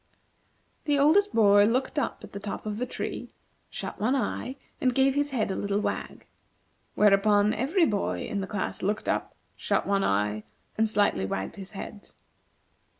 The 0.85 0.97
oldest 0.97 1.31
boy 1.31 1.65
looked 1.65 1.99
up 1.99 2.23
at 2.23 2.31
the 2.31 2.39
top 2.39 2.65
of 2.65 2.79
the 2.79 2.87
tree, 2.87 3.29
shut 3.69 3.99
one 3.99 4.15
eye, 4.15 4.55
and 4.81 4.95
gave 4.95 5.13
his 5.13 5.29
head 5.29 5.51
a 5.51 5.55
little 5.55 5.79
wag. 5.79 6.25
Whereupon 6.95 7.53
every 7.53 7.85
boy 7.85 8.23
in 8.23 8.41
the 8.41 8.47
class 8.47 8.81
looked 8.81 9.07
up, 9.07 9.35
shut 9.55 9.85
one 9.85 10.03
eye, 10.03 10.43
and 10.75 10.89
slightly 10.89 11.27
wagged 11.27 11.57
his 11.57 11.73
head. 11.73 12.09